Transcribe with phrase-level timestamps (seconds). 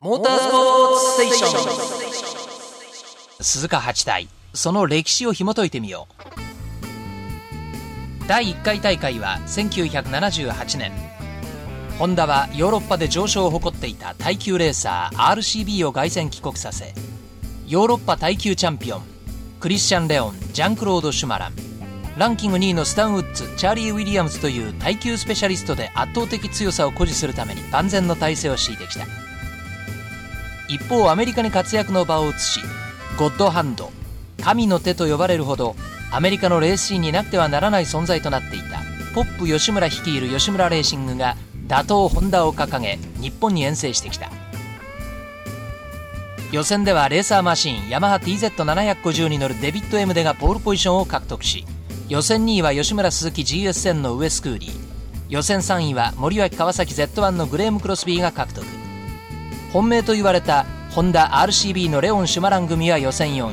[0.00, 1.48] モータースポーツステーショ
[3.40, 3.42] ン。
[3.42, 6.12] 鈴鹿八大その歴史を紐解いてみよう。
[8.28, 10.92] 第1回大会は1978年。
[11.98, 16.94] ホンダはヨーロッパで上昇を誇っていた耐久レーサー RCB を凱旋帰国させ
[17.66, 19.02] ヨーロッパ耐久チャンピオン
[19.58, 21.54] クリスチャン・レオンジャンクロード・シュマラン
[22.16, 29.27] ランキング2位のスタン・ウッズチャーリー・ウィリアムズという耐久スペシャリストで圧倒的強さを誇示するために万全の体制を敷いてきた。
[30.68, 32.60] 一方アメリカに活躍の場を移し
[33.18, 33.90] ゴッドハンド
[34.42, 35.74] 神の手と呼ばれるほど
[36.10, 38.80] アメリカのレースシーンになくてはならない存在となっていた。
[39.14, 44.30] ポップ吉村率いる吉村レーシングが打倒ホンダを掲げ日本に遠征してきた。
[46.50, 51.66] 予選ではレーサーマシンヤマハ TZ750 に乗るデビッド・エムデがポールポジションを獲得し
[52.08, 54.70] 予選2位は吉村鈴木 GS1000 のウエスクーリー。
[55.28, 58.64] 予選3位は森脇川崎 Z1 のグレーム・クロスビーが獲得。
[59.72, 63.52] 本命と言われたホンダ RCB のレオン・シュマラン組は予選4位。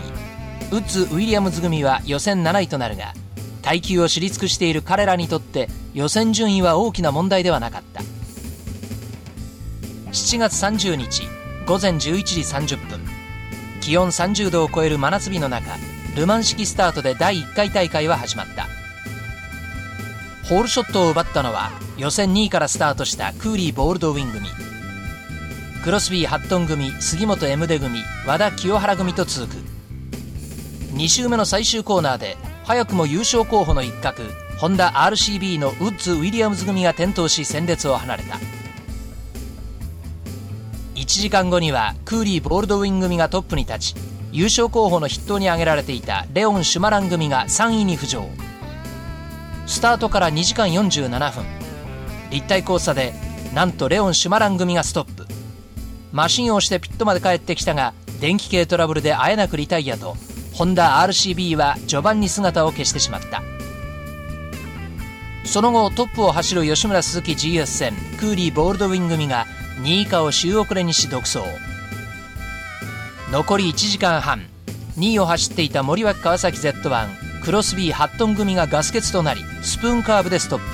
[0.71, 3.13] ウッズ・ウィリアムズ組は予選7位となるが
[3.61, 8.01] 耐久を知り尽くしている彼らにとって予選順位は大きな問題ではなかった。
[10.11, 11.23] 7月30日
[11.67, 13.01] 午前11時30分
[13.81, 15.65] 気温30度を超える真夏日の中
[16.15, 18.67] ルマン式スタートで第1回大会は始まった。
[20.47, 24.47] ホールショットを奪ったのは予選2位からスタートしたクーリー・ボールドウィン組。
[25.85, 29.57] クロスビー・ハットン組杉本 M デ組和田清原組と続く。
[30.95, 34.23] 2周目の最終コーナーで早くも優勝候補の一角
[34.57, 38.39] ホンダ RCB のウッズ・ウィリアムズ組が転倒し戦列を離れた。
[40.95, 43.95] 1時間後にはクーリー・ボールドウィン組がトップに立ち
[44.31, 48.27] 優勝候補の筆頭に挙げられていたレオン・シュマラン組が3位に浮上。
[49.67, 51.45] スタートから2時間47分。
[52.31, 53.13] 立体交差で
[53.53, 55.14] なんとレオン・シュマラン組がストップ。
[56.15, 60.15] マシンをしてピットまで帰ってきたが電気系トラブルであえなくリタイアと
[60.53, 63.43] ホンダ RCB は序盤に姿を消してしまった。
[65.43, 69.45] その後トップを走る吉村鈴木 GS 戦クーリーボールドウィン組が
[69.81, 71.39] 2位以下を周遅れにし独走。
[73.29, 74.47] 残り1時間半
[74.97, 80.65] 2位を走っていた森脇川崎 Z1 クロスビーハットン組がガス欠となりスプーンカーブでストップ。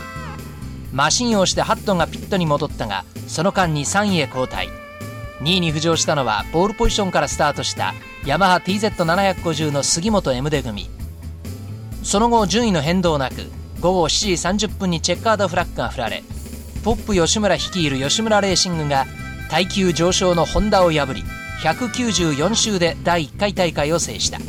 [0.95, 4.80] マシンをしてハットンがピットに戻ったがその間に3位へ後退
[5.41, 7.93] 2位に浮上したのはボールポジションからスタートした
[8.25, 10.89] ヤマハ TZ750 の杉本 M デ組
[12.03, 13.35] その後順位の変動なく
[13.79, 16.23] 午後7時30分にチェッカードフラッグが振られ
[16.83, 19.05] ポップ吉村率いる吉村レーシングが
[19.49, 21.23] 耐久上昇のホンダを破り
[21.63, 24.39] 194周で第1回大会を制した。